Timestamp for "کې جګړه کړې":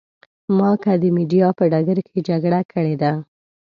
2.07-2.95